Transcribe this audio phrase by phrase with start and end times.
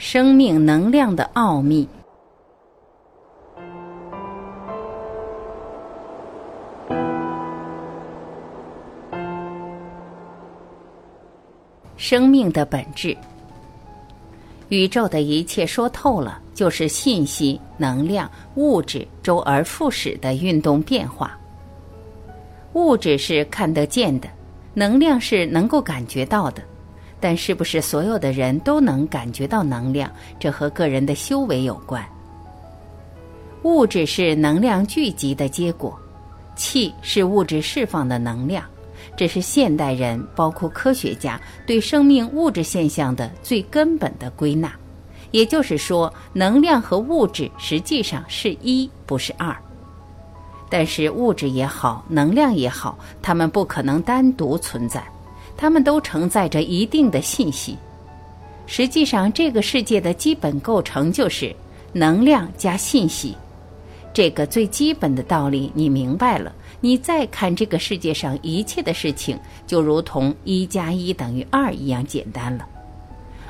[0.00, 1.86] 生命能量的奥秘。
[11.96, 13.14] 生命的本质，
[14.68, 21.36] 宇宙的一切说透了，就是信息、能量、物质周而复始的运动变化。
[22.74, 24.28] 物质是看得见的，
[24.74, 26.62] 能量是能够感觉到的。
[27.20, 30.10] 但是不是所有的人都能感觉到能量？
[30.38, 32.04] 这和个人的修为有关。
[33.62, 35.98] 物质是能量聚集的结果，
[36.54, 38.64] 气是物质释放的能量。
[39.16, 44.72] 这是现代人，包括科学家对生命物质现象的最根本的归纳。
[45.32, 49.54] 也就是说，能量和物质实际上是一，不是二。
[50.70, 55.02] 但是物质也好，能量也好，它们不可能单独存在，
[55.58, 57.76] 它们都承载着一定的信息。
[58.66, 61.54] 实际上，这个世界的基本构成就是
[61.92, 63.36] 能量加信息。
[64.14, 66.52] 这个最基本的道理，你明白了。
[66.80, 72.64] 你再看这个世界上一切的事情，就如同一加一等于二一样简单了。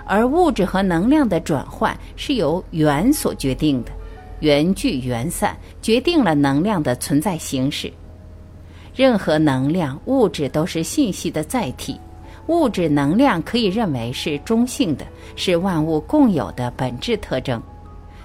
[0.07, 3.93] 而物质和能量的转换是由缘所决定的，
[4.41, 7.93] 缘聚缘散决定了能量的存在形式。
[8.99, 11.97] 任何能量、物质都是信息的载体，
[12.49, 17.63] 物质能量可以认为是中性的，是万物共有的本质特征。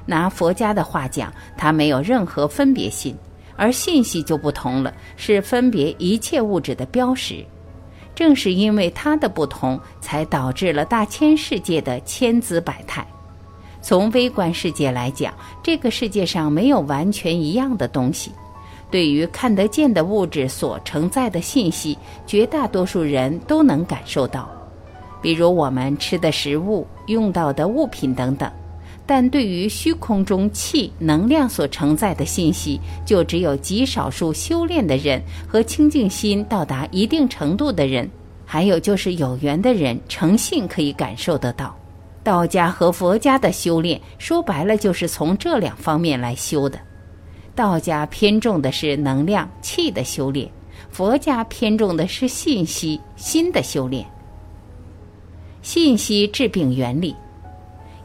[0.04, 3.16] 拿佛家的话讲，它没有任何分别心。
[3.56, 7.46] 而信息就不同了，是分别一切物质的标识。
[8.16, 13.06] 正是因为它的不同，才导致了大千世界的千姿百态。
[13.80, 18.32] 从微观世界来讲，这个世界上没有完全一样的东西。
[18.94, 24.48] 对于看得见的物质所承载的信息，绝大多数人都能感受到，
[25.20, 28.48] 比如我们吃的食物、用到的物品等等。
[29.04, 38.08] 但对于虚空中气能量所承载的信息，就只有极少数修炼的人和清净心到达一定程度的人，
[38.46, 41.76] 还有就是有缘的人诚信可以感受得到。
[42.22, 46.78] 道家和佛家的修炼，说白了就是从这两方面来修的。
[47.56, 50.50] 道家偏重的是能量气的修炼，
[50.90, 54.04] 佛家偏重的是信息心的修炼。
[55.62, 57.16] 信息治病原理。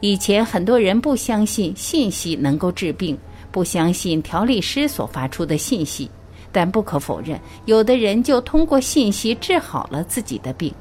[0.01, 3.17] 以前很多人不相信信息能够治病，
[3.51, 6.09] 不相信调理师所发出的信息，
[6.51, 10.73] 但不可否认，有的人就通过信息治好了自己的病。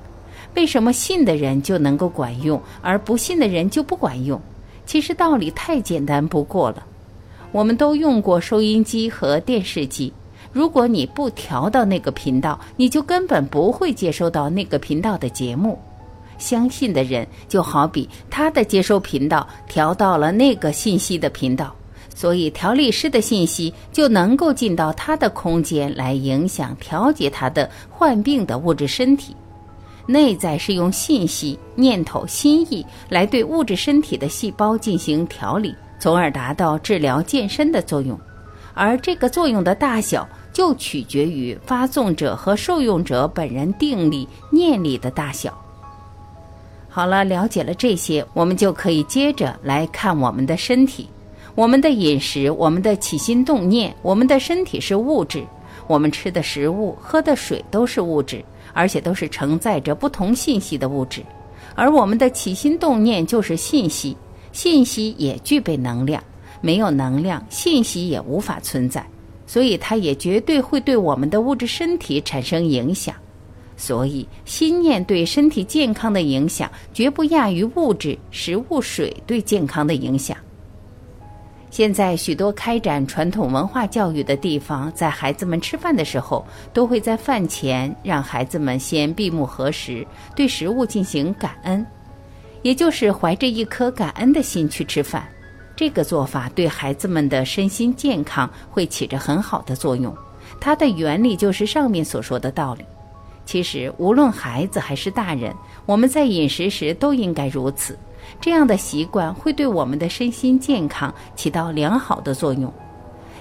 [0.55, 4.41] 为什么信的人就能够管用，而不信的人就不管用？
[4.85, 6.85] 其实道理太简单不过了。
[7.51, 10.13] 我们都用过收音机和电视机，
[10.53, 15.79] 如果你不调到那个频道，你就根本不会接收到那个频道的节目。
[16.37, 21.75] 相信的人就好比他的接收频道调到了那个信息的频道，
[22.15, 29.35] 所以调理师的信息就能够进到他的空间来影响调节他的患病的物质身体。
[30.07, 38.19] 内在是用信息、念头、心意来对物质身体的细胞进行调理，从而达到治疗健身的作用。
[38.75, 45.53] 而这个作用的大小就取决于发送者和受用者本人定力、念力的大小。
[46.89, 51.09] 好了，了解了这些，我们就可以接着来看我们的身体、
[51.55, 53.95] 我们的饮食、我们的起心动念。
[54.03, 55.45] 我们的身体是物质，
[55.87, 61.23] 我们吃的食物、喝的水都是物质，而且都是承载着不同信息的物质。
[61.75, 64.17] 而我们的起心动念就是信息，
[64.53, 66.23] 信息也具备能量，
[66.61, 69.05] 没有能量，信息也无法存在，
[69.47, 73.15] 所以它也绝对会对我们的物质身体产生影响。
[73.77, 80.37] 所以，心念对身体健康的影响，绝不亚于物质、食物、水对健康的影响。
[81.71, 90.05] 现在，许多开展传统文化教育的地方，在孩子们吃饭的时候，都会在饭前让孩子们先闭目合食，
[90.35, 91.87] 对食物进行感恩，
[92.63, 95.29] 也就是怀着一颗感恩的心去吃饭。
[95.77, 100.15] 这个做法对孩子们的身心健康会起着很好的作用。
[100.61, 102.85] 它的原理就是上面所说的道理。
[103.45, 105.55] 其实，无论孩子还是大人，
[105.87, 107.97] 我们在饮食时都应该如此。
[108.41, 112.73] 这样的习惯会对我们的身心健康起到良好的作用。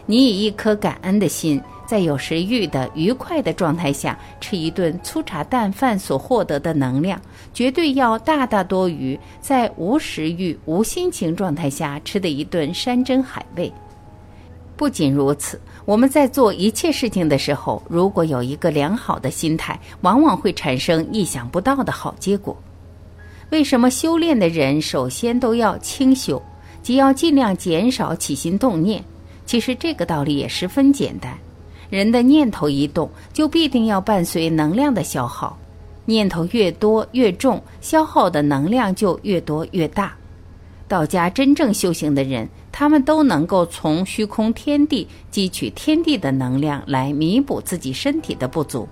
[0.06, 7.20] 你以一颗感恩的心，在有食欲的愉快的状态下吃一顿粗茶淡饭所获得的能量，
[7.54, 13.72] 绝对要大大多于在无食欲、无心情状态下吃的一顿山珍海味。
[14.76, 22.56] 不仅如此，我们在做一切事情的时候，如果有一个良好的心态，往往会产生意想不到的好结果。
[23.50, 26.40] 为什么修炼的人首先都要清修，
[26.84, 29.02] 即要尽量减少起心动念？
[29.46, 31.36] 其实这个道理也十分简单。
[31.90, 35.58] 人的念头一动，就必定要伴随能量的消耗。
[36.06, 40.14] 念头越多越重，消耗的能量就越多越大。
[40.88, 48.88] 道家真正修行的人，他们都能够从虚空天地汲取天地的能量来弥补自己身体的不足。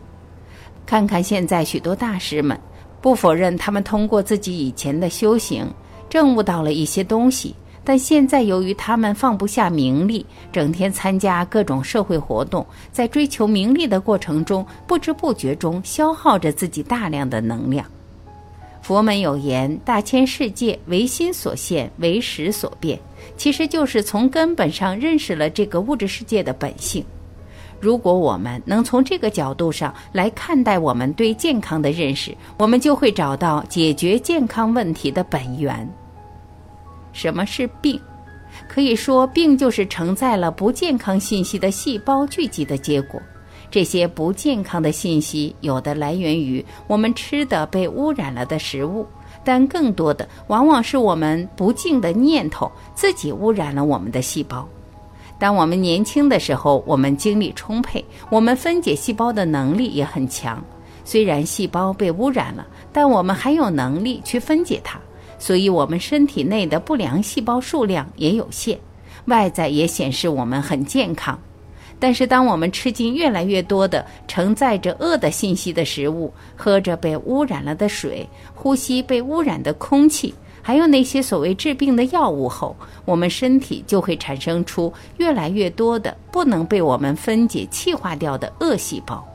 [0.86, 2.59] 看看现在许多大师们，
[3.01, 5.65] 不否认他们通过自己以前的修行，
[6.09, 7.56] 证悟到了一些东西。
[7.85, 17.85] 但现在，由于他们放不下名利，整天参加各种社会活动，在追求名利的过程中，不知不觉中消耗着自己大量的能量。
[18.81, 22.99] 佛门有言：“大千世界唯心所现，唯识所变。”
[23.37, 27.03] 其实就是从根本上认识了这个物质世界的本性。
[27.79, 35.87] 如果我们能从这个角度上来看待我们对健康的认识，我们就会找到解决健康问题的本源。
[37.15, 38.00] 什么是病？
[38.67, 43.21] 可以说，病就是承载了不健康信息的细胞聚集的结果。
[43.71, 49.07] 这些不健康的信息，有的来源于我们吃的被污染了的食物，
[49.45, 54.68] 但更多的往往是我们不净的念头自己污染了我们的细胞。
[55.39, 60.63] 当我们年轻的时候，我们精力充沛，我们分解细胞的能力也很强。
[61.03, 65.00] 虽然细胞被污染了，但我们还有能力去分解它。
[65.37, 68.79] 所以，我们身体内的不良细胞数量也有限，
[69.25, 71.39] 外在也显示我们很健康。
[71.97, 89.25] 但是，当我们吃进越来越多的承载着恶的信息的食物，喝着被污染了的水，呼吸被污染的空气，还有那些所谓治病的药物后，我们身体就会产生出越来越多的不能被我们分解气化掉的恶细胞。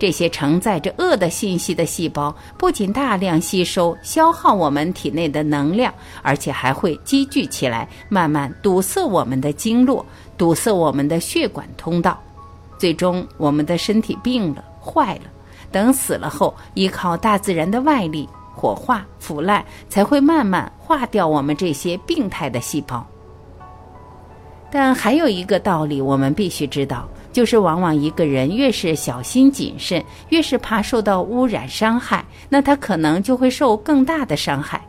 [0.00, 5.92] 这些承载着恶的信息的细胞，不仅大量吸收消耗我们体内的能量，
[6.22, 10.04] 而且还会积聚起来，慢慢堵塞我们的经络，
[10.38, 12.18] 堵塞我们的血管通道，
[12.78, 15.24] 最终我们的身体病了、坏了。
[15.70, 23.06] 等死了后，依靠大自然的外力，火化、腐烂，才会慢慢化掉我们这些病态的细胞。
[24.70, 27.06] 但还有一个道理，我们必须知道。
[27.32, 34.80] 就是往往一个人越是小心谨慎，越是怕受到污染伤害，那他可能就会受更大的伤害。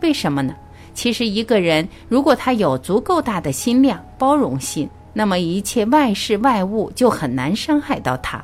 [0.00, 0.54] 为什么呢？
[0.94, 8.42] 其实一个人如果他有足够大的心量、包容心，那么一切外事外物就很难伤害到他。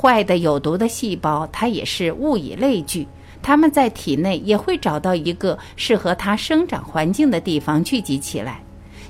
[0.00, 3.06] 坏的有毒的细胞，它也是物以类聚，
[3.40, 8.60] 它们在体内也会找到一个适合它生长环境的地方聚集起来。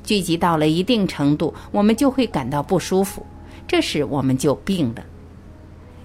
[0.03, 3.25] 聚集到了一定程度，我们就会感到不舒服。
[3.67, 5.05] 这时我们就病了。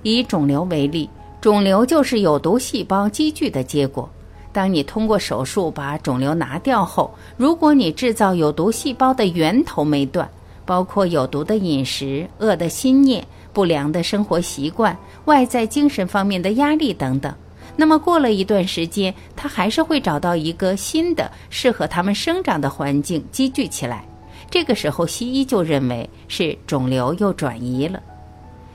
[0.03, 1.09] 以肿瘤为例，
[1.41, 4.09] 肿瘤就是有毒细胞积聚的结果。
[4.51, 10.27] 当你通过手术把肿瘤拿掉后，如果你制造有毒细胞的源头没断，
[10.65, 13.23] 包括有毒的饮食、恶的心念、
[13.53, 17.31] 不良的生活习惯、外在精神方面的压力等等，
[17.75, 24.03] 那么过了一段时间，它还是会找到一个新的适合它们生长的环境积聚起来。
[24.49, 28.01] 这个时候，西医就认为是肿瘤又转移了。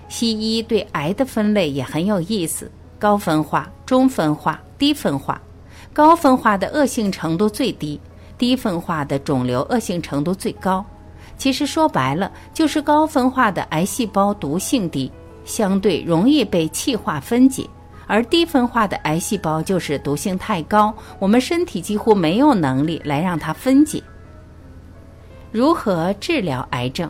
[0.09, 5.41] 西医对癌的分类也很有意思：高分化、中分化、低分化。
[5.93, 8.01] 高分化的恶性程度最低，
[8.37, 10.85] 低分化的肿瘤恶性程度最高。
[11.37, 15.11] 其实说白了，就是高分化的癌细胞毒性低，
[15.45, 17.65] 相对容易被气化分解；
[18.07, 24.03] 而低分化的癌细胞就是毒性太高，我们身体几乎没有能力来让它分解。
[25.55, 27.09] 如何治疗癌症？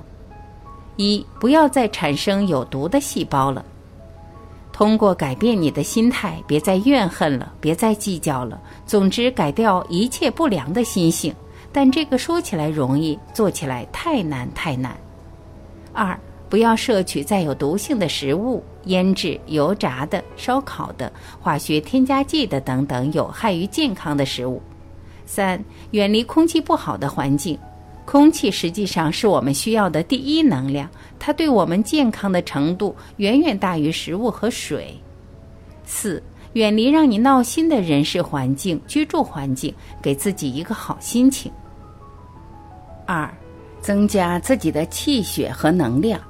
[0.96, 3.64] 一不要再产生有毒的细胞了。
[4.70, 8.60] 通过改变你的心态，别再怨恨了，别再计较了。
[8.84, 11.34] 总之，改掉一切不良的心性。
[11.72, 14.94] 但这个说起来容易，做起来太难太难。
[15.94, 16.14] 二
[16.50, 21.10] 不要摄取再有毒性的食物、腌制、油炸的、烧烤的、
[21.40, 24.60] 化学添加剂的等等有害于健康的食物。
[25.24, 27.58] 三远离空气不好的环境。
[28.04, 34.94] 空气实际上是我们需要的第一能量，它对我们健康的程度远远大于食物和水。
[35.84, 41.50] 四，远离让你闹心的人事环境、居住环境，给自己一个好心情。
[43.06, 43.28] 二，
[43.80, 46.20] 增加自己的气血和能量。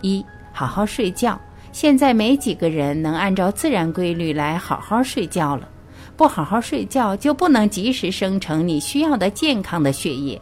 [0.00, 1.38] 一，好好睡觉。
[1.70, 5.68] 现在没几个人能按照自然规律来好好睡觉了，
[6.16, 10.40] 不好好睡觉就不能及时生成你需要的健康的血液。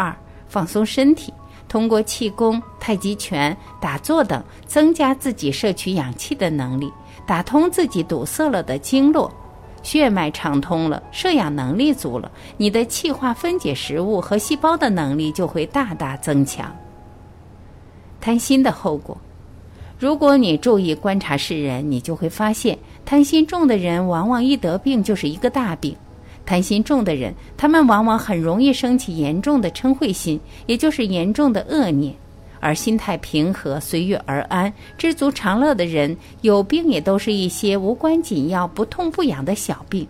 [0.00, 0.16] 二、
[0.48, 1.30] 放松身体，
[1.68, 6.90] 通过气功、太极拳、打坐等，增加自己摄取氧气的能力，
[7.26, 9.30] 打通自己堵塞了的经络。
[9.82, 16.74] 血脉畅通了，摄氧能力足了，你的气化分解食物和细胞的能力就会大大增强。
[18.22, 19.16] 贪心的后果，
[19.98, 25.94] 如果你注意观察世人，你就会发现，贪心重的人往往一得病就是一个大病。
[26.50, 32.12] 贪心重的人，他们往往很容易升起严重的嗔恚心，也就是严重的恶念；
[32.58, 40.04] 而心态平和、随遇而安、知足常乐的人，有病也都是一些无关紧要、不痛不痒的小病。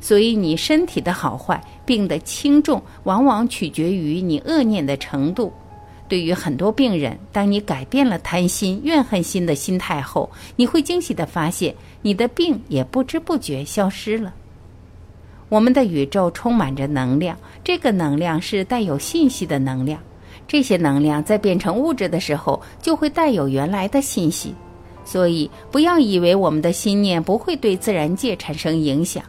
[0.00, 5.52] 所以，你身体的好坏、病的轻重，往往取决于你恶念的程度。
[6.08, 14.34] 对于很多病人，当你改变了贪心、怨恨心的心态后，你会惊喜地发现，你的病也不知不觉消失了。
[15.48, 19.98] 我们的宇宙充满着能量，这个能量是带有信息的能量。
[20.46, 24.54] 这些能量在变成物质的时候，就会带有原来的信息。
[25.04, 29.22] 所以，不要以为我们的心念不会对自然界产生影响。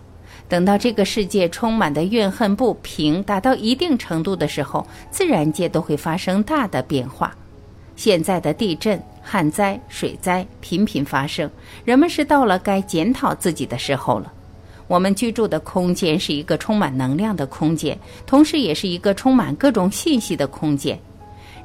[0.49, 7.33] 等到这个世界充满的怨恨不平达到一定程度的时候，自然界都会发生大的变化。
[7.95, 11.49] 现在的地震、旱灾、水灾频频发生，
[11.85, 14.33] 人们是到了该检讨自己的时候了。
[14.89, 20.99] 我们居住的空间是一个充满能量的空间，同时也是一个充满各种信息的空间。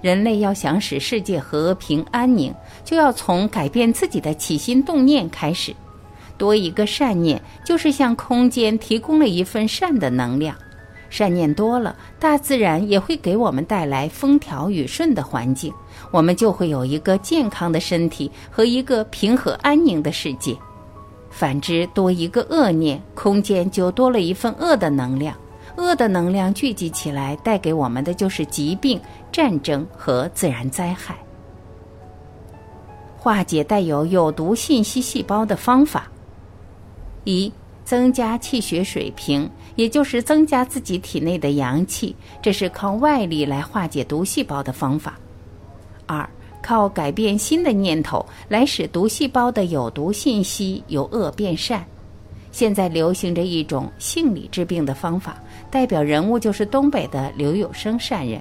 [0.03, 2.55] 人类要想使世界和平安宁，
[2.85, 5.75] 就要从改变自己的起心动念开始。
[6.37, 10.55] 多一个善念，就是向空间提供了一份善的能量。
[11.09, 15.73] 善念多了，大自然也会给我们带来风调雨顺的环境，
[16.11, 20.55] 我们就会有一个健康的身体和一个平和安宁的世界。
[21.37, 25.37] 反之，多一个恶念，空间就多了一份恶的能量。
[25.77, 29.01] 恶的能量聚集起来，带给我们的就是疾病、
[29.33, 31.19] 战争和自然灾害。
[33.19, 36.07] 化解带有有毒信息细胞的方法：
[37.25, 37.53] 一、
[37.85, 45.11] 增加气血水平，也就是增加自己体内的阳气，这是靠外力来化解毒细胞的方法；
[46.07, 46.31] 二、
[46.65, 51.85] 靠改变新的念头来使毒细胞的有毒信息由恶变善。
[52.51, 55.37] 现在流行着一种性理治病的方法，
[55.71, 58.41] 代表人物就是东北的刘有生善人。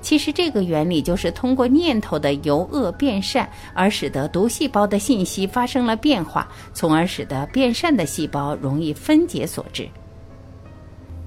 [0.00, 9.86] 其实这个原理就是通过念头的由恶变善，而使得毒细胞的信息发生了变化，从而使得变善的细胞容易分解所致。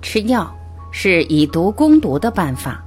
[0.01, 0.53] 吃药
[0.91, 2.83] 是以毒攻毒的办法，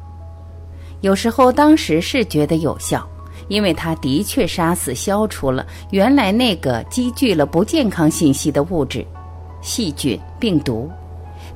[1.01, 3.09] 有时候当时是觉得有效。
[3.49, 9.05] 因为它的确杀死、消除了原来那个积聚了不健康信息的物质、
[9.61, 10.89] 细菌、病毒，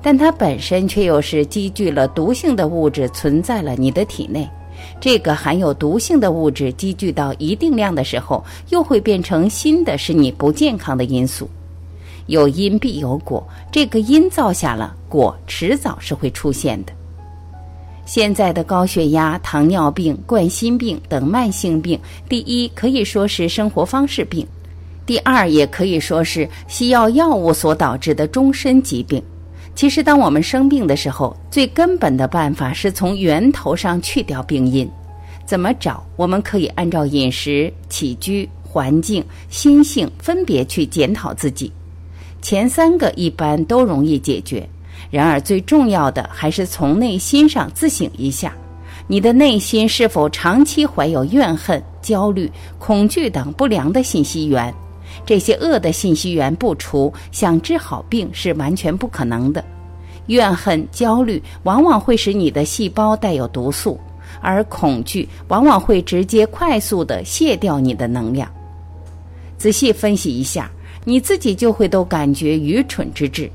[0.03, 4.49] 但它本身却又是积聚了毒性的物质存在了你的体内。
[5.01, 11.49] 这个含有毒性的物质积聚到一定量的时候，又会变成新的使你不健康的因素。
[12.27, 16.93] 有因必有果，这个因造下了果，迟早是会出现的。
[18.15, 24.47] 现在的高血压、糖尿病、冠心病等慢性病，第一可以说是生活方式病，
[25.07, 29.23] 第二也可以说是西药药物所导致的终身疾病。
[29.75, 34.87] 其实，当我们生病的时候，最根本的办法是从源头上去掉病因。
[35.47, 36.05] 怎么找？
[36.17, 41.73] 我们可以按照饮食、起居、环境、心性分别去检讨自己。
[42.43, 44.69] 前三个一般都容易解决。
[45.13, 48.55] 然而，最重要的还是从内心上自省一下，
[49.07, 54.75] 你的内心是否长期怀有怨恨、焦虑、恐惧等不良的信息源？
[55.27, 59.63] 这些恶的信息源不除，想治好病是完全不可能的。
[60.29, 64.01] 怨恨、焦虑往往会使你的细胞带有毒素，
[64.41, 68.51] 而恐惧往往会直接快速地卸掉你的能量。
[69.59, 70.71] 仔细分析一下，
[71.05, 73.51] 你自己就会都感觉愚蠢之至。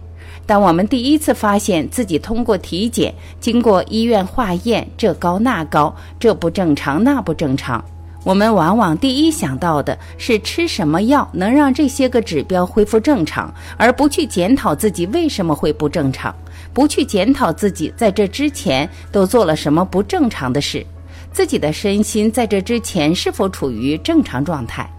[0.47, 7.83] 当我们第一次发现自己通过体检、经过医院化验，这高那高，这不正常那不正常，
[8.23, 16.33] 我们往往第一想到的是吃什么药能让这些个指标恢复正常，而不去检讨自己为什么会不正常，
[16.73, 20.85] 不去检讨自己在这之前都做了什么不正常的事，
[21.33, 24.89] 自己的身心在这之前是否处于正常状态。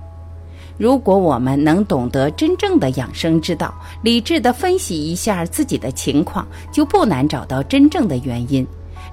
[0.78, 8.64] 如果我们能懂得真正的养生之道，理智的分析一下自己的情况，就不难找到真正的原因，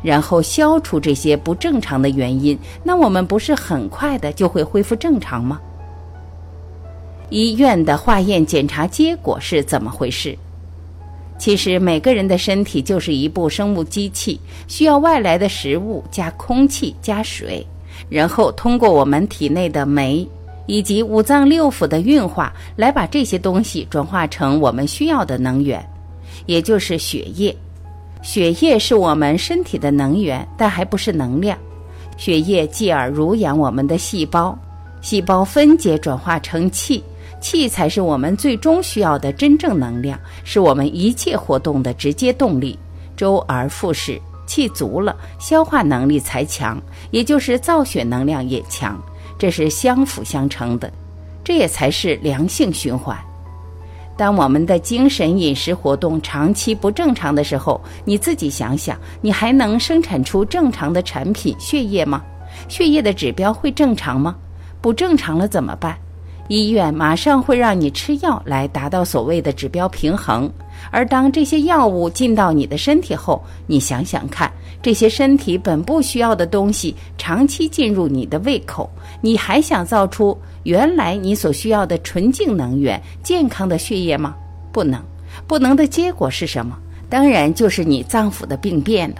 [0.03, 2.57] 然后消除这些不正常的原因。
[2.83, 5.59] 那我们不是很快的就会恢复正常吗？
[7.31, 10.37] 医院的化验检查结果是怎么回事？
[11.39, 17.65] 其实每个人的身体就是一部生物机器，需要外来的食物加空气加水，
[18.07, 20.25] 然后通过我们体内的酶。
[20.65, 25.83] 以及五脏六腑的运化，来把这些东西转化成我们需要的能源，
[26.45, 27.55] 也就是血液。
[28.21, 31.57] 血液是我们身体的能源，但还不是能量。
[32.17, 34.57] 血液继而濡养我们的细胞，
[35.01, 37.03] 细胞分解转化成气，
[37.39, 42.79] 气才是我们最终需要的真正能量，是我们一切活动的直接动力。
[43.15, 46.81] 周而复始，气足了，消化能力才强，
[47.11, 48.99] 也就是造血能量也强。
[49.37, 50.91] 这是相辅相成的，
[51.43, 53.17] 这也才是良性循环。
[54.17, 62.23] 当我们的精神饮食活动长期不正常的时候，你自己想想，你还能生产出正常的产品血液吗？
[62.69, 64.35] 血液的指标会正常吗？
[64.79, 65.97] 不正常了怎么办？
[66.47, 70.49] 医院马上会让你吃药来达到所谓的指标平衡。
[70.91, 74.51] 而当这些药物进到你的身体后，你想想看，
[74.81, 78.89] 这些身体本不需要的东西长期进入你的胃口，
[79.21, 84.35] 你还想造出原来你所需要的纯净能源、健康的血液吗？
[84.71, 85.01] 不能，
[85.47, 86.77] 不能的结果是什么？
[87.09, 89.17] 当然就是你脏腑的病变了。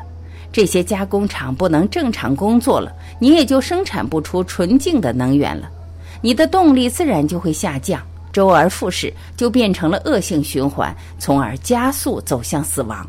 [0.52, 5.70] 这些加工厂不能正常工作了，你也就生产不出纯净的能源了，
[6.22, 8.02] 你的动力自然就会下降。
[8.36, 13.08] 周而复始，就变成了恶性循环，从而加速走向死亡。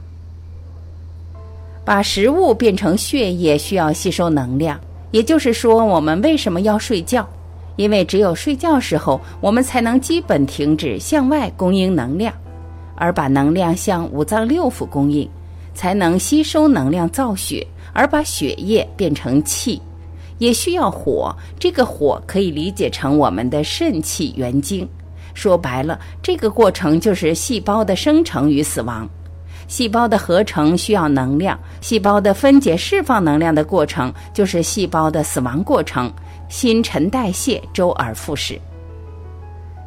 [1.84, 4.78] 把食物变成血液需要吸收能量，
[5.10, 7.28] 也就是说，我们为什么要睡觉？
[7.74, 12.32] 因为只有睡觉时候，我们才能基本停止向外供应能量，
[12.94, 15.28] 而把能量向五脏六腑供应，
[15.74, 19.82] 才能吸收能量造血，而把血液变成气，
[20.38, 21.34] 也需要火。
[21.58, 24.88] 这个火可以理解成我们的肾气元精。
[25.36, 29.06] 说白了，这个过程就是细胞的生成与死亡。
[29.68, 36.10] 细胞的合成需要能量，细胞的分解释放能量的过程就是细胞的死亡过程。
[36.48, 38.58] 新陈代谢周而复始。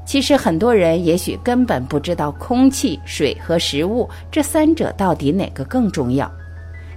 [0.05, 6.29] 其实很多人也许根本不知道空气、水和食物这三者到底哪个更重要。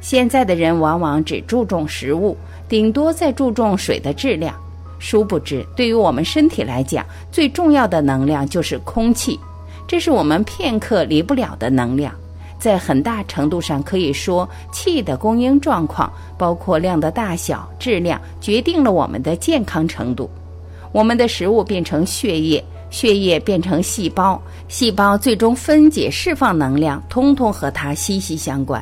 [0.01, 2.37] 现在的人往往只注重食物，
[2.69, 4.55] 顶多再注重水的质量。
[5.03, 9.37] 殊不知，对于我们身体来讲，最重要的能量就是空气，
[9.85, 12.15] 这是我们片刻离不了的能量。
[12.57, 20.31] 在很大程度上可以说，气的供应状况，包括量的大小、质量，决定了我们的健康程度。
[20.93, 28.81] 我们的食物变成血液，血液变成细胞，细胞最终分解释放能量，通通和它息息相关。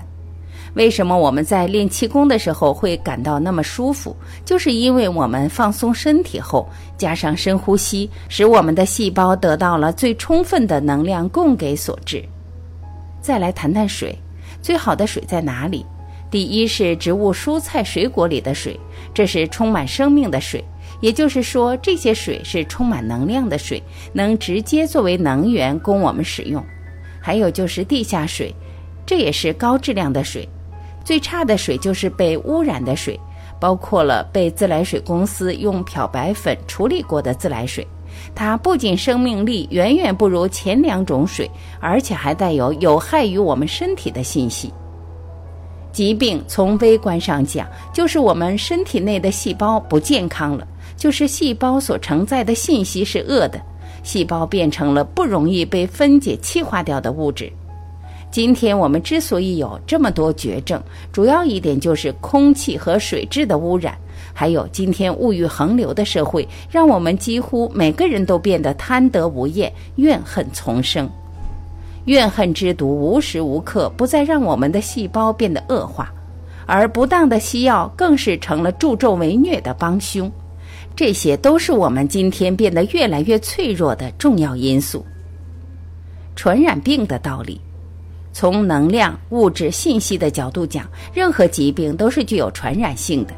[0.74, 4.16] 为什么我们在练气功的时候会感到那么舒服？
[4.44, 12.24] 就是因为我们放松身体后，加上深呼吸，使我们的细胞得到了最充分的能量供给所致。
[13.20, 14.16] 再来谈谈水，
[14.62, 15.84] 最好的水在哪里？
[16.30, 18.78] 第一是植物蔬菜水果里的水，
[19.12, 20.64] 这是充满生命的水，
[21.00, 26.64] 也就是说，这些水是充满能量的水，能直接作为能源供我们使用。
[27.20, 28.54] 还有就是地下水，
[29.04, 30.48] 这也是高质量的水。
[31.04, 33.18] 最差的水就是被污染的水，
[33.58, 37.86] 包括了被自来水公司用漂白粉处理过的自来水。
[38.34, 44.72] 它不仅生命力远远不如前两种水，而且还带有有害于我们身体的信息。
[45.92, 53.60] 疾病从微观上讲，就是我们身体内的细胞不健康了，就是细胞所承载的信息是恶的，
[54.02, 57.52] 细胞变成了不容易被分解气化掉的物质。
[58.30, 60.80] 今天我们之所以有这么多绝症，
[61.12, 63.98] 主要一点就是空气和水质的污染，
[64.32, 71.10] 还有今天物欲横流的社会，让我们几乎每个人都变得贪得无厌、怨恨丛生。
[72.04, 76.12] 怨恨之毒无时无刻不在让我们的细胞变得恶化，
[76.66, 80.30] 而不当的西药更是成了助纣为虐的帮凶。
[80.94, 85.04] 这些都是我们今天变得越来越脆弱的重要因素。
[86.36, 87.60] 传染病的道理。
[88.32, 93.34] 从能量、物质、信息的角度讲，任何疾病都是具有传染性的。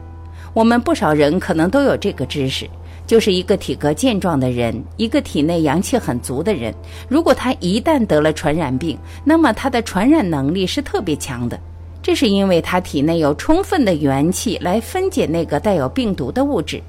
[0.54, 2.68] 我们不少人可能都有这个知识，
[3.06, 6.74] 就是一个体格健壮的人，一个体内阳气很足的人，
[7.08, 11.58] 如果他一旦得了传染病，那么他的传染能力是特别强的。
[12.02, 16.82] 这是因为他体内有充分的元气来分解那个带有病毒的物质，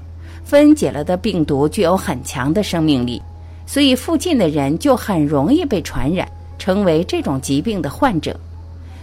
[0.44, 3.22] 分解了的病毒具有很强的生命力，
[3.64, 6.28] 所以附近的人就很容易被传染。
[6.64, 8.34] 成为这种疾病的患者，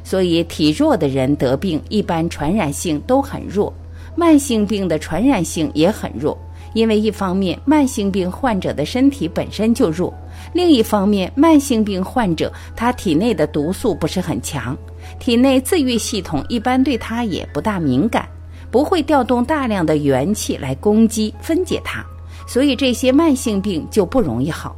[0.04, 3.71] 所以体弱的人得病一般传染性都很弱，
[4.15, 6.36] 慢性病的传染性也很弱。
[6.74, 10.12] 因为一方面慢性病患者的身体本身就弱，
[10.54, 14.76] 另一方面慢性病患者他体内的毒素不是很强，
[15.19, 18.28] 体内自愈系统一般对他也不大敏感，
[18.71, 22.04] 不会调动大量的元气来攻击分解它，
[22.47, 24.76] 所以这些慢性病就不容易好，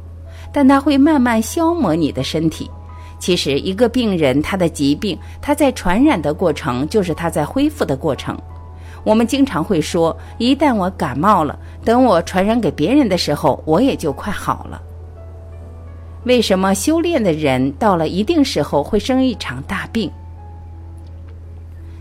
[0.54, 2.70] 但它会慢慢消磨你的身体。
[3.18, 8.38] 其实，一个病人他的疾病，他在传染的过程，就是他在恢复的过程。
[9.02, 14.80] 我们经常会说，一旦我感冒了，等我传染给别人的时候，我也就快好了。
[16.24, 20.08] 为什么修炼的人到了一定时候会生一场大病？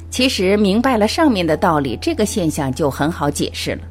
[0.10, 3.82] 其实明白了上面的道理，这个现象就很好解释了。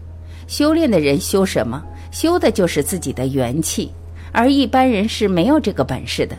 [0.46, 1.82] 修炼的人修什么？
[2.10, 3.90] 修的就是自己的元气，
[4.32, 6.34] 而一般人是没有这个本事的。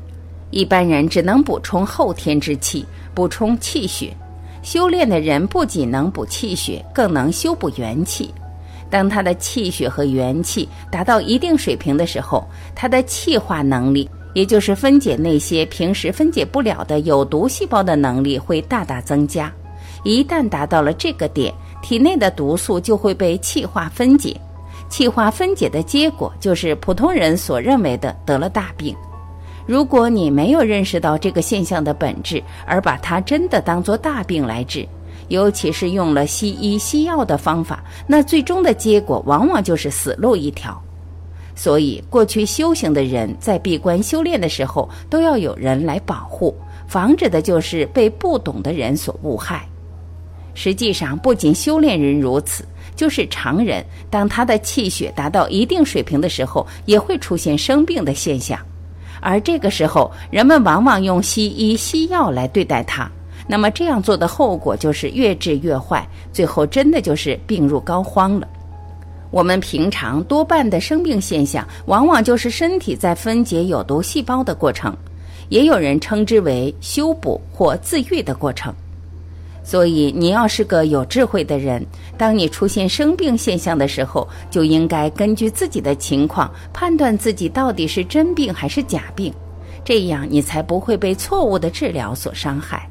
[0.50, 4.16] 一般人只能补充后天之气，补充气血。
[4.62, 8.34] 修炼的人不仅能补气血，更能修补元气。
[8.90, 19.52] 当他的气血和元气达到一定水平的时候，他的气化能力，也就是分解那些平时分解不了的有毒细胞的能力会大大增加。
[20.04, 24.40] 一旦达到了这个点，体内的毒素就会被气化分解。
[24.94, 28.96] 气化分解的结果就是普通人所认为的得了大病。
[29.66, 34.88] 如果你没有认识到这个现象的本质，而把它真的当作大病来治，
[35.30, 40.80] 尤其是用了西医西药的方法，那最终的结果往往就是死路一条。
[41.56, 49.68] 所以，过去修行的人在闭关修炼的时候，都要有人来保护，防止的就是被不懂的人所误害。
[50.54, 52.64] 实际上，不仅修炼人如此，
[52.96, 58.60] 就是常人，当他的气血达到一定水平的时候，也会出现生病的现象。
[59.22, 63.10] 而这个时候，人们往往用西医西药来对待它，
[63.48, 68.48] 那么这样做的后果就是越治越坏，最后真的就是病入膏肓了。
[69.32, 74.96] 我们平常多半的生病现象，往往就是身体在分解有毒细胞的过程，
[75.50, 78.74] 也有人称之为修补或自愈的过程。
[79.64, 81.86] 所以，你要是个有智慧的人，
[82.18, 89.34] 当你出现生病现象的时候，就应该根据自己的情况判断自己到底是真病还是假病，
[89.86, 92.88] 这样你才不会被错误的治疗所伤害。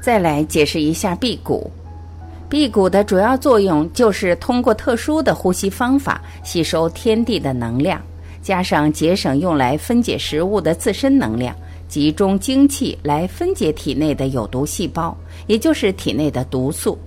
[0.00, 1.70] 再来解释一下辟谷，
[2.48, 8.00] 辟谷的主要作用就是通过特殊的呼吸方法吸收天地的能量，
[8.40, 11.54] 加上节省用来分解食物的自身能量。
[11.88, 16.98] 集中精气来分解体内的有毒细胞，也就是体内的毒素。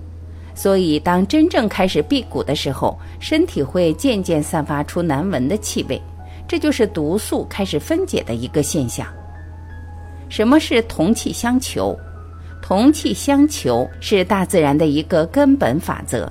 [0.55, 6.01] 所以，当真正开始辟谷的时候，身体会渐渐散发出难闻的气味，
[6.47, 9.07] 这就是毒素开始分解的一个现象。
[10.27, 11.97] 什么是同气相求？
[12.61, 16.29] 同气相求是大自然的一个根本法则。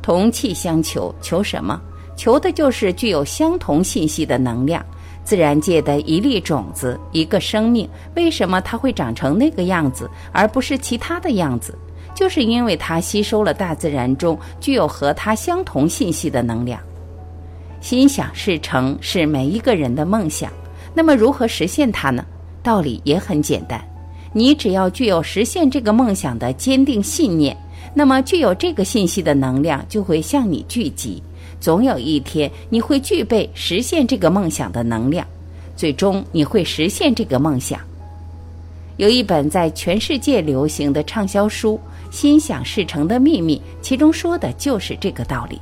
[0.00, 1.78] 同气相求，求什么？
[2.16, 4.84] 求的就是具有相同信息的能量。
[5.28, 7.86] 自然界的一粒种子，一个生命，
[8.16, 11.76] 为什么它会长成那个样子，而不是其他的样子？
[12.14, 16.80] 就是因为它吸收了大自然中具有和它相同信息的能量。
[17.82, 20.50] 心想事成是每一个人的梦想，
[20.94, 22.24] 那么如何实现它呢？
[22.62, 23.78] 道理也很简单，
[24.32, 27.54] 你只要具有实现这个梦想的坚定信念，
[27.92, 31.22] 那么具有这个信息的能量就会向你聚集。
[31.60, 35.26] 总有一天，你会具备实现这个梦想的能量，
[35.76, 37.80] 最终你会实现这个梦想。
[38.96, 41.78] 有一本在全世界流行的畅销书
[42.14, 45.60] 《心想事成的秘密》，其中说的就是这个道理。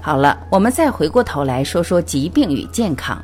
[0.00, 3.22] 好了，我们再回过头来说说疾病与健康。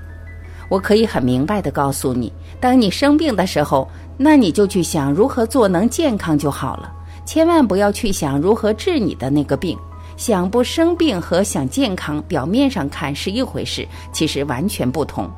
[0.68, 6.92] 我可以很明白的告诉你，当你生病的时候，那你就去想如何做能健康就好了，
[7.25, 9.77] 千万不要去想如何治你的那个病。
[10.16, 15.31] 想不生病和想健康，表面上看是一回事，其实完全不同。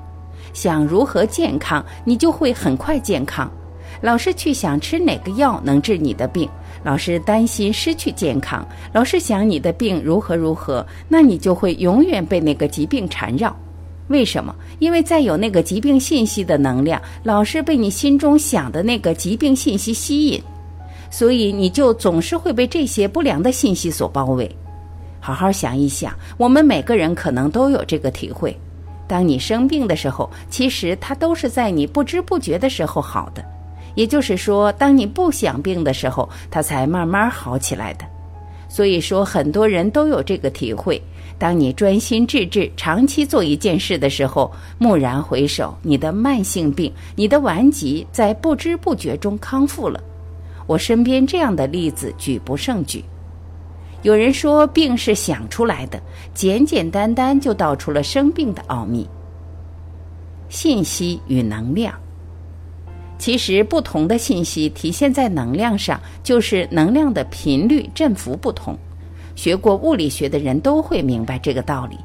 [0.53, 3.51] 想如何健康，你就会很快健康。
[4.03, 6.49] 老是去想吃哪个药能治你的病，
[6.83, 13.55] 老是担心失去健康，老是想你的病如何如何，那你就会永远被那个疾病缠绕。
[14.09, 14.55] 为什么？
[14.79, 20.41] 因为在有那个疾病信息的能量，老是被你心中想的那个疾病信息吸引，
[21.11, 24.49] 所以你就总是会被这些不良的信息所包围。
[25.27, 28.57] 好好想一想，我们每个人可能都有这个体会。
[29.09, 33.45] 当你生病的时候，其实它都是在你不知不觉的时候好的。
[33.97, 38.05] 也就是说，当你不想病的时候，它才慢慢好起来的。
[38.69, 41.03] 所以说，很多人都有这个体会。
[41.39, 50.01] 当你专心致志、长期做一件事的时候，蓦然回首，你的慢性病、你的顽疾在不知不觉中康复了。
[50.69, 53.05] 我身边这样的例子举不胜举。
[54.07, 56.01] 有人说病是想出来的，
[56.33, 59.05] 简简单单就道出了生病的奥秘。
[60.49, 61.92] 信息与能量，
[63.19, 68.79] 其实不同的信息体现在能量上，就是能量的频率振幅不同。
[69.35, 71.99] 学过物理学的人都会明白这个道理。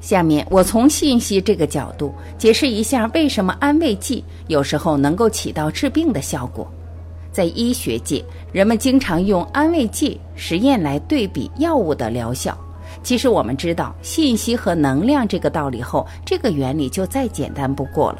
[0.00, 6.68] 下面我从信息这个角度解释一下，为什么安慰剂有时候能够起到治病的效果。
[7.34, 12.56] 在医学界，人们经常用安慰剂实验来对比药物的疗效。
[13.02, 18.18] 其实我们知道信息和能量这个道理后，这个原理就再简单不过了。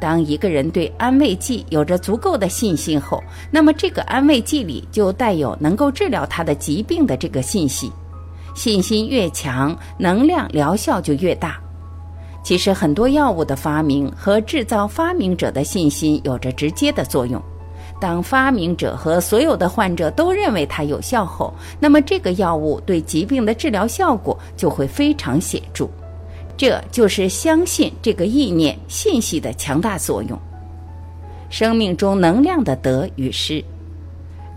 [0.00, 7.92] 当一个人对安慰剂有着足够的信心后，那么这个安慰剂里就带有能够治疗他的疾病的这个信息。
[8.56, 11.56] 信心越强，能量疗效就越大。
[12.42, 17.40] 其实很多药物的发明和制造发明者的信心有着直接的作用。
[18.00, 25.86] 当发明者和所有的患者都认为它有效后，那么这个药物对疾病的治疗效果就会非常显著。
[26.56, 30.38] 这就是相信这个意念信息的强大作用。
[31.50, 33.64] 生命中能量的得与失，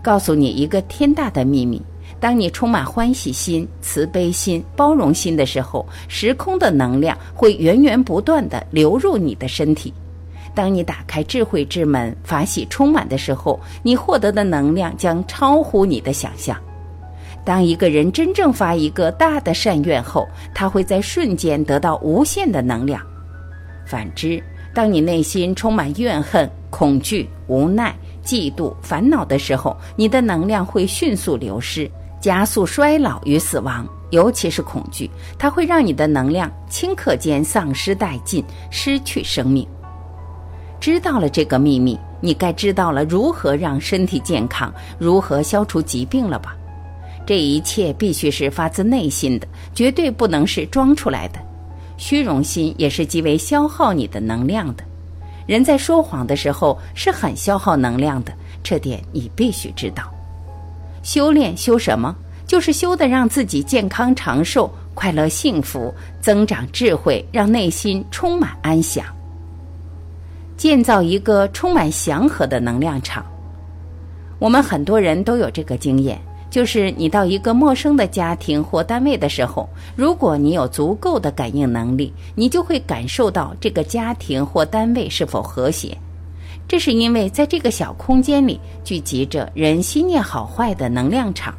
[0.02, 1.80] 告诉你一个天大的秘密。
[2.20, 9.92] 当你充满欢喜心、慈悲心、包容心的时候，时空的能量会源源不断的流入你的身体。
[10.54, 16.56] 当你打开智慧之门，法喜充满的时候，你获得的能量将超乎你的想象。
[17.44, 23.02] 当一个人真正发一个大的善愿后，他会在瞬间得到无限的能量。
[23.84, 31.90] 反之，当你内心充满怨恨、恐惧、无奈、嫉妒、烦恼的时候，你的能量会迅速流失。
[32.20, 39.68] 加速衰老与死亡，尤其是恐惧，它会让你的能量顷刻间丧失殆尽，失去生命。
[40.84, 46.54] 知道了这个秘密，你该知道了如何让身体健康，如何消除疾病了吧？
[47.24, 51.38] 这一切必须是发自内心的，绝对不能是装出来的。
[51.96, 54.84] 虚荣心也是极为消耗你的能量的。
[55.46, 58.30] 人在说谎的时候是很消耗能量的，
[58.62, 60.12] 这点你必须知道。
[61.02, 62.14] 修炼修什么？
[62.46, 69.02] 就是修的让自己健康长寿、快乐幸福、增长智慧，让内心充满安详。
[70.56, 73.24] 建造一个充满祥和的能量场。
[74.38, 85.96] 我们很多人都有这个经验，就是你到一个陌生的家庭或单位的时候，如果你有足够的感应能力，你就会感受到这个家庭或单位是否和谐。
[86.66, 91.54] 这是因为在这个小空间里聚集着人心念好坏的能量场，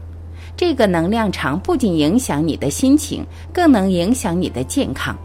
[0.58, 5.16] 这个能量场不仅影响你的心情，更能影响你的健康。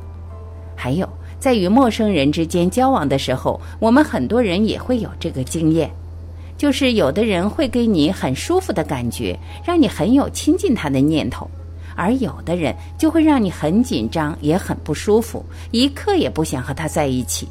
[0.77, 1.09] 还有，
[1.41, 5.91] 在与陌生人之间交往的时候，我们很多人也会有这个经验，
[6.59, 11.51] 就是有的人会给你很舒服的感觉，让你很有亲近他的念头，
[11.97, 17.49] 而有的人就会让你很紧张，也很不舒服，一刻也不想和他在一起。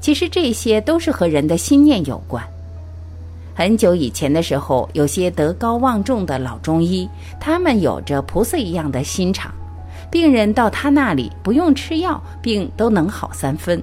[0.00, 2.42] 其实这些都是和人的心念有关。
[3.52, 7.06] 很久以前的时候，有些德高望重的老中医，
[7.38, 9.52] 他们有着菩萨一样的心肠，
[10.10, 13.82] 病人到他那里不用吃药，病都能好三分。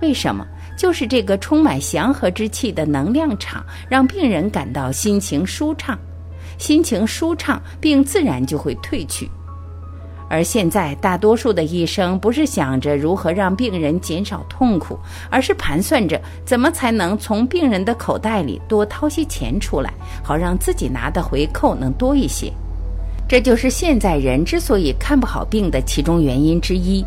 [0.00, 0.46] 为什么？
[0.76, 5.98] 就是这个充满祥和之气的能量场，让病人感到心情舒畅，
[6.58, 9.30] 心情舒畅，病自然就会退去。
[10.28, 14.98] 而现在，大多数的医生不是想着如何让病人减少痛苦，
[15.30, 22.52] 而是盘算着怎么才能从病人的口袋里多掏些钱出来，好让自己拿的回扣能多一些。
[23.28, 27.04] 这就是现在人之所以看不好病的其中原因之一。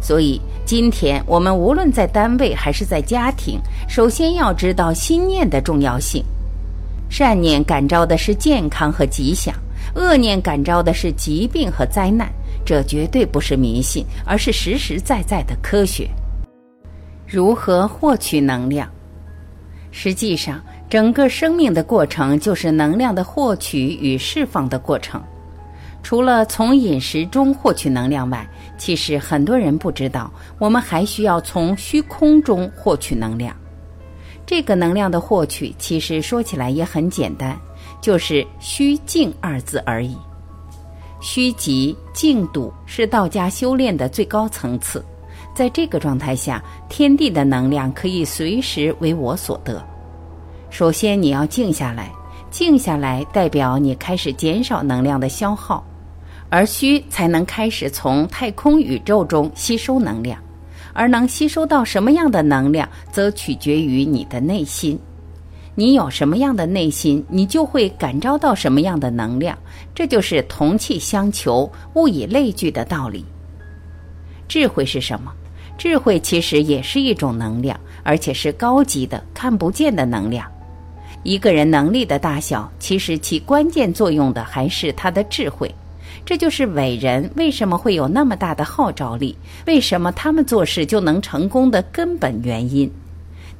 [0.00, 6.22] 所以，今天我们无论在单位还是在家庭，首先要知道心念的重要性。
[7.08, 9.54] 善念感召的是健康和吉祥，
[9.94, 12.30] 恶念感召的是疾病和灾难。
[12.64, 16.08] 这绝对不是迷信，而是实实在在的科学。
[17.26, 18.88] 如何获取能量？
[19.90, 25.22] 实际上，整个生命的过程就是能量的获取与释放的过程。
[26.06, 33.52] 除了从饮食中获取能量外，其实很多人不知道，我们还需要从虚空中获取能量。
[34.46, 37.58] 这个能量的获取，其实说起来也很简单，
[38.00, 40.16] 就是“虚静”二字而已。
[41.20, 45.04] 虚极静笃是道家修炼的最高层次，
[45.56, 49.84] 在这个状态下，天地的能量可以随时为我所得。
[50.70, 52.12] 首先，你要静下来，
[52.48, 55.84] 静下来代表你开始减少能量的消耗，
[56.48, 60.38] 而虚才能开始从太空宇宙中吸收能量，
[60.92, 64.98] 而能吸收到什么样的能量，则取决于你的内心。
[65.74, 69.58] 你有什么样的内心，你就会感召到什么样的能量，
[69.94, 73.24] 这就是同气相求、物以类聚的道理。
[74.48, 75.32] 智慧是什么？
[75.76, 80.50] 智慧其实也是一种能量，而且是高级的、看不见的能量。
[81.22, 85.70] 一个人能力的大小，其实起关键作用的还是他的智慧。
[86.26, 89.34] 这就是伟人为什么会有那么大的号召力，
[89.64, 92.90] 为什么他们做事就能成功的根本原因。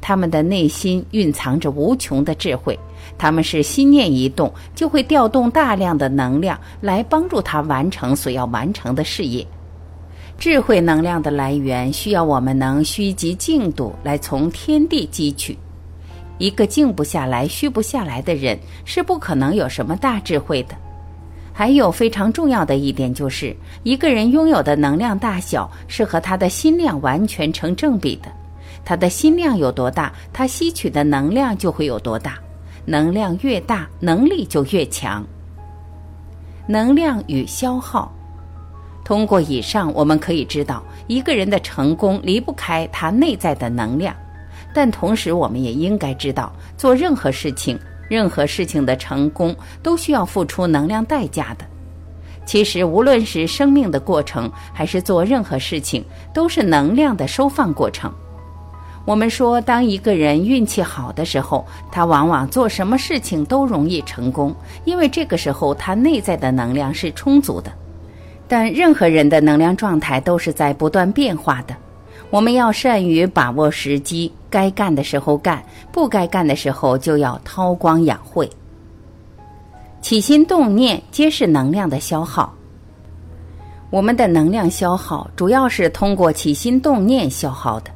[0.01, 2.77] 他们的内心蕴藏着无穷的智慧，
[3.17, 9.47] 他们是心念一动，就会调动大量的能量来帮助他完成所要完成的事业。
[10.37, 15.57] 智慧能量的来源需要我们能虚极静度来从天地汲取。
[16.39, 20.77] 一个静不下来、虚不下来的人，是不可能有什么大智慧的。
[21.59, 28.31] 还有非常重要的一点就是，一个人拥有的能量大小是和他的心量完全成正比的。
[28.85, 32.35] 他的心量有多大，他吸取的能量就会有多大。
[32.85, 35.25] 能量越大，能力就越强。
[36.67, 38.13] 能量与消耗，
[39.03, 44.15] 通过以上，我们可以知道，一个人的成功离不开他内在的能量。
[44.75, 47.79] 但同时，我们也应该知道，做任何事情。
[48.09, 51.65] 任何事情的成功都需要付出能量代价的。
[52.45, 58.13] 其实，无论是生命的过程，还是做任何事情，都是能量的收放过程。
[59.05, 67.73] 我们说，当一个人运气好的时候，他往往做什么事情都容易成功，因为这个时候他内在的能量是充足的。
[68.49, 71.77] 但任何人的能量状态都是在不断变化的。
[72.31, 78.49] 我们要善于把握时机，该干的时候干，不该干的时候就要韬光养晦。
[80.01, 82.55] 起心动念皆是能量的消耗。
[83.91, 87.91] 我们的能量消耗主要是通过起心动念消耗的。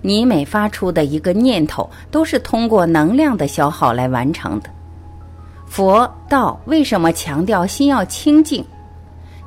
[0.00, 4.70] 你每发出的一个念头，都是通过能量的消耗来完成的。
[5.66, 8.64] 佛道为什么强调心要清净？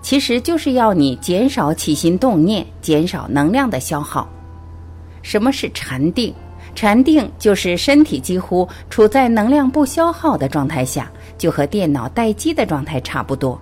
[0.03, 4.29] 其实就是要你减少起心动念，减少能量的消耗。
[5.23, 6.31] 什么是禅定？
[6.75, 13.59] 禅定就是身体几乎处在能量不消耗的状态下，就和电脑待机的状态差不多。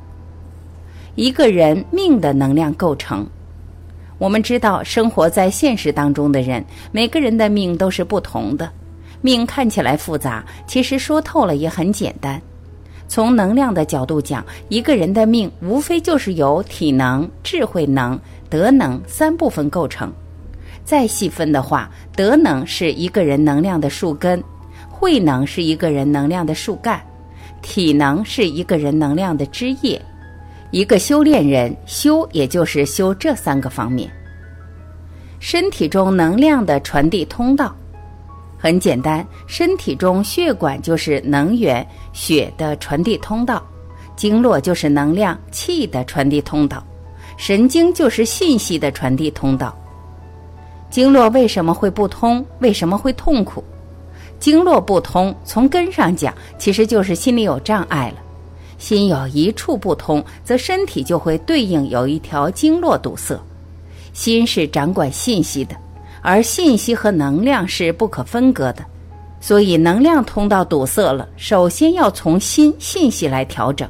[1.15, 3.27] 一个人命的能量构成，
[4.17, 8.71] 我们知道，生活在现实当中的人，每个人的命都是不同的。
[9.19, 12.41] 命看起来复杂，其实说透了也很简单。
[13.07, 18.17] 从能量的角度讲，一个人的命无非就是由体能、智慧能、
[18.49, 20.11] 德能三部分构成。
[20.83, 24.43] 再细分的话，德能是一个人能量的树根，
[24.89, 27.01] 慧能是一个人能量的树干，
[27.61, 30.01] 体能是一个人能量的枝叶。
[30.71, 34.09] 一个修炼人修，也就是修这三个方面。
[35.39, 37.75] 身体中能量的传递通道。
[38.57, 43.61] 很简单，身体中血管就是能源、血的传递通道，
[44.15, 46.85] 经络就是能量、气的传递通道，
[47.37, 49.75] 神经就是信息的传递通道。
[50.91, 52.45] 经络为什么会不通？
[52.59, 53.63] 为什么会痛苦？
[54.39, 58.15] 经络不通，从根上讲，其实就是心里有障碍了。
[58.77, 63.39] 心有一处不通，则身体就会对应有一条经络堵塞。
[64.11, 65.75] 心是掌管信息的。
[66.23, 68.85] 而信息和能量是不可分割的，
[69.39, 73.89] 所以能量通道堵塞了，首先要从心信息来调整。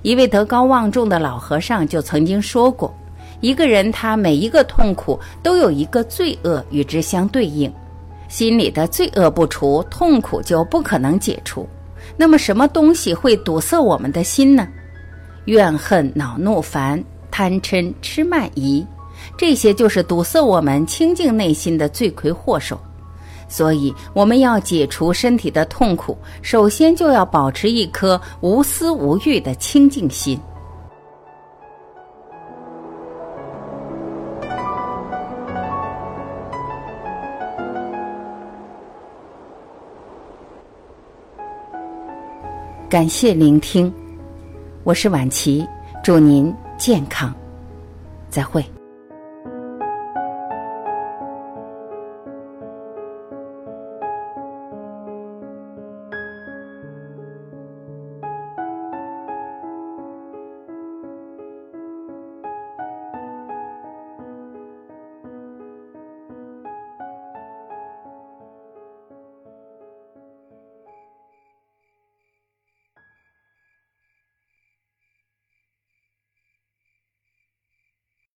[0.00, 2.94] 一位德高望重的老和尚就曾经说过：
[3.42, 7.70] 一个人他每一个痛苦都有一个罪恶与之相对应，
[8.28, 11.68] 心里的罪恶不除，痛苦就不可能解除。
[12.16, 14.66] 那么什么东西会堵塞我们的心呢？
[15.46, 18.86] 怨恨、恼怒、烦、贪嗔、痴慢疑。
[19.36, 22.78] 这些就是堵塞我们清净内心的罪魁祸首，
[23.48, 30.38] 所以我们要解除身体的痛苦，首先就要保持一颗无私无欲的清净心。
[42.92, 43.90] 感谢聆听，
[44.84, 45.66] 我是晚琪，
[46.04, 47.34] 祝您健康，
[48.28, 48.62] 再会。